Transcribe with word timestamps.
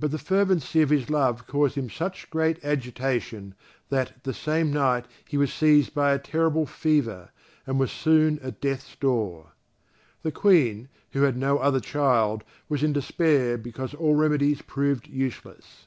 But 0.00 0.10
the 0.10 0.18
fervency 0.18 0.82
of 0.82 0.90
his 0.90 1.08
love 1.08 1.46
caused 1.46 1.76
him 1.76 1.88
such 1.88 2.28
great 2.28 2.58
agitation 2.64 3.54
that 3.88 4.24
the 4.24 4.34
same 4.34 4.72
night 4.72 5.04
he 5.26 5.36
was 5.38 5.52
seized 5.52 5.94
by 5.94 6.12
a 6.12 6.18
terrible 6.18 6.66
fever, 6.66 7.30
and 7.64 7.78
was 7.78 7.92
soon 7.92 8.40
at 8.40 8.60
death's 8.60 8.96
door. 8.96 9.52
The 10.22 10.32
Queen, 10.32 10.88
who 11.12 11.22
had 11.22 11.36
no 11.36 11.58
other 11.58 11.78
child, 11.78 12.42
was 12.68 12.82
in 12.82 12.92
despair 12.92 13.56
because 13.56 13.94
all 13.94 14.16
remedies 14.16 14.60
proved 14.60 15.06
useless. 15.06 15.86